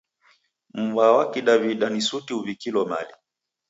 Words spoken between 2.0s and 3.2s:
suti uw'ikilo mali.